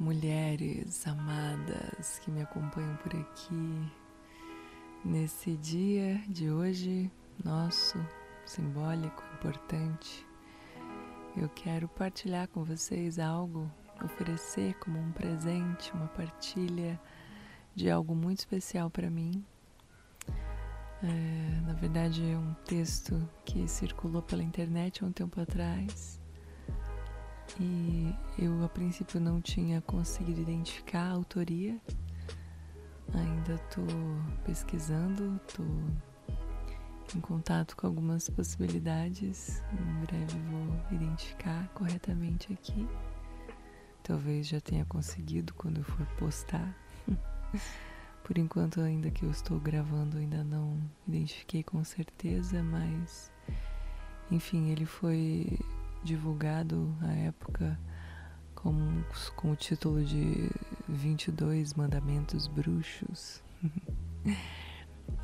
[0.00, 3.92] mulheres amadas que me acompanham por aqui
[5.04, 7.12] nesse dia de hoje,
[7.44, 7.98] nosso,
[8.46, 10.26] simbólico, importante.
[11.36, 13.70] Eu quero partilhar com vocês algo,
[14.02, 16.98] oferecer como um presente, uma partilha
[17.74, 19.44] de algo muito especial para mim.
[21.02, 26.19] É, na verdade, é um texto que circulou pela internet há um tempo atrás
[27.58, 31.80] e eu a princípio não tinha conseguido identificar a autoria.
[33.14, 33.86] Ainda estou
[34.44, 35.66] pesquisando, estou
[37.16, 39.62] em contato com algumas possibilidades.
[39.72, 42.86] Em breve vou identificar corretamente aqui.
[44.02, 46.76] Talvez já tenha conseguido quando eu for postar.
[48.22, 50.78] Por enquanto, ainda que eu estou gravando, ainda não
[51.08, 53.32] identifiquei com certeza, mas
[54.30, 55.58] enfim, ele foi
[56.02, 57.78] divulgado à época
[58.54, 59.02] com,
[59.36, 60.50] com o título de
[60.88, 63.42] 22 Mandamentos Bruxos.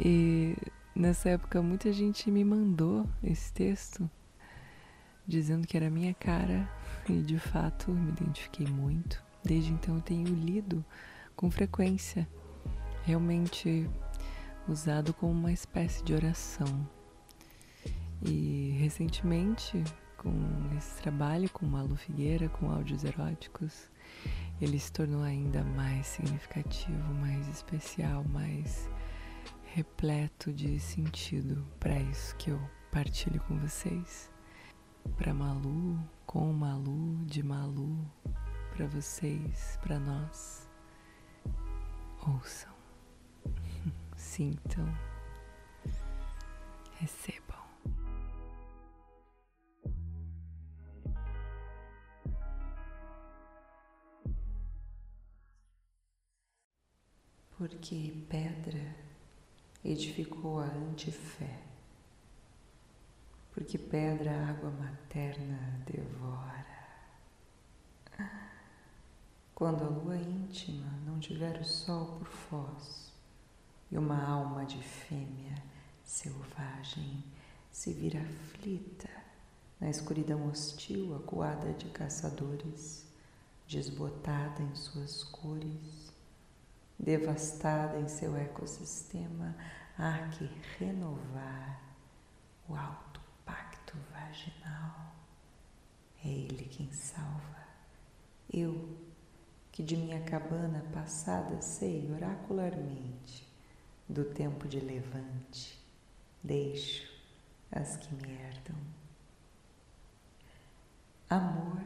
[0.00, 0.56] e
[0.94, 4.08] nessa época muita gente me mandou esse texto
[5.26, 6.68] dizendo que era minha cara
[7.08, 9.22] e de fato me identifiquei muito.
[9.44, 10.84] Desde então eu tenho lido
[11.34, 12.28] com frequência,
[13.04, 13.88] realmente
[14.68, 16.88] usado como uma espécie de oração.
[18.22, 19.84] E recentemente
[20.26, 23.88] com esse trabalho com Malu Figueira, com áudios eróticos,
[24.60, 28.90] ele se tornou ainda mais significativo, mais especial, mais
[29.72, 32.60] repleto de sentido para isso que eu
[32.90, 34.32] partilho com vocês.
[35.16, 35.96] Para Malu,
[36.26, 37.96] com Malu, de Malu,
[38.74, 40.68] para vocês, para nós.
[42.26, 42.74] Ouçam,
[44.16, 44.92] sintam,
[46.98, 47.45] recebam.
[57.56, 58.94] Porque pedra
[59.82, 61.58] edificou a antifé,
[63.54, 66.66] porque pedra a água materna devora.
[69.54, 73.10] Quando a lua íntima não tiver o sol por foz
[73.90, 75.62] e uma alma de fêmea
[76.04, 77.24] selvagem
[77.72, 79.08] se vir aflita
[79.80, 83.06] na escuridão hostil acuada de caçadores,
[83.66, 86.14] desbotada em suas cores,
[86.98, 89.54] devastada em seu ecossistema,
[89.98, 90.44] há que
[90.78, 91.80] renovar
[92.68, 95.14] o alto pacto vaginal.
[96.24, 97.66] É Ele quem salva.
[98.52, 98.96] Eu,
[99.70, 103.46] que de minha cabana passada sei oracularmente
[104.08, 105.78] do tempo de levante,
[106.42, 107.06] deixo
[107.70, 108.76] as que me herdam.
[111.28, 111.84] Amor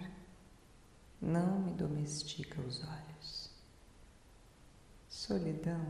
[1.21, 3.50] não me domestica os olhos
[5.31, 5.87] Solidão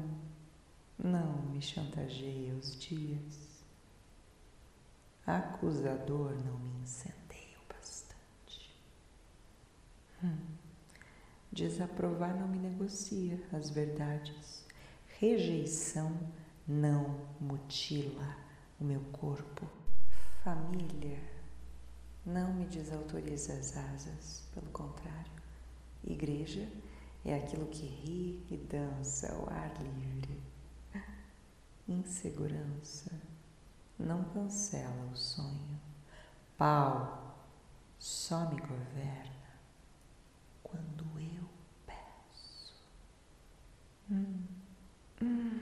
[1.03, 3.65] não me chantageia os dias.
[5.27, 8.77] Acusador não me incendeia o bastante.
[10.23, 10.37] Hum.
[11.51, 14.67] Desaprovar não me negocia as verdades.
[15.19, 16.15] Rejeição
[16.69, 18.37] não mutila
[18.79, 19.67] o meu corpo.
[20.45, 21.19] Família
[22.27, 25.33] não me desautoriza as asas, pelo contrário.
[26.05, 26.69] Igreja
[27.25, 30.41] é aquilo que ri e dança ao ar livre.
[31.89, 33.11] Insegurança
[33.99, 35.81] não cancela o sonho.
[36.57, 37.37] Pau
[37.99, 39.51] só me governa
[40.63, 41.45] quando eu
[41.87, 42.75] peço.
[44.11, 44.45] Hum.
[45.23, 45.61] Hum.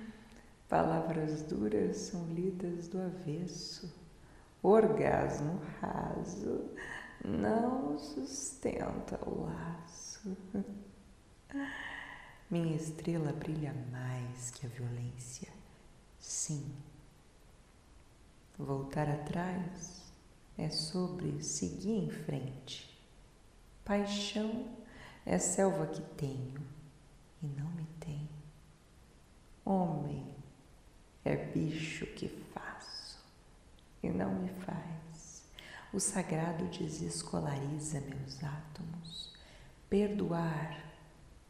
[0.68, 3.92] Palavras duras são lidas do avesso.
[4.62, 6.70] Orgasmo raso
[7.24, 10.36] não sustenta o laço.
[12.50, 15.52] Minha estrela brilha mais que a violência.
[16.18, 16.74] Sim.
[18.56, 20.10] Voltar atrás
[20.56, 22.98] é sobre seguir em frente.
[23.84, 24.66] Paixão
[25.26, 26.62] é selva que tenho
[27.42, 28.26] e não me tem.
[29.62, 30.26] Homem
[31.26, 33.18] é bicho que faço
[34.02, 35.44] e não me faz.
[35.92, 39.36] O sagrado desescolariza meus átomos.
[39.90, 40.87] Perdoar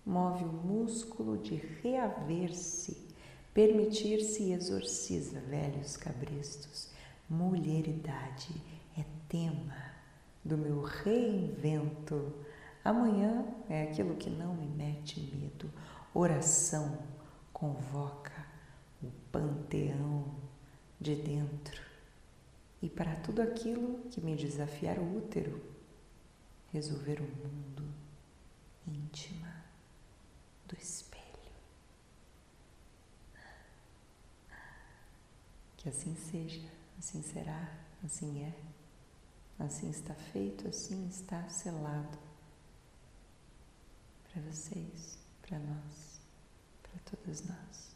[0.08, 2.96] move o músculo de reaver-se,
[3.52, 6.90] permitir-se e exorciza velhos cabrestos.
[7.28, 8.55] Mulheridade
[8.96, 9.76] é tema
[10.43, 12.32] do meu reinvento.
[12.82, 15.70] Amanhã é aquilo que não me mete medo.
[16.14, 16.99] Oração
[17.52, 18.46] convoca
[19.02, 20.25] o panteão
[20.99, 21.82] de dentro.
[22.81, 25.60] E para tudo aquilo que me desafiar o útero,
[26.72, 27.84] resolver o mundo
[28.87, 29.38] íntima.
[30.69, 31.25] Do espelho.
[35.76, 37.73] Que assim seja, assim será,
[38.05, 38.55] assim é,
[39.65, 42.19] assim está feito, assim está selado
[44.31, 46.20] para vocês, para nós,
[46.82, 47.88] para todas nós.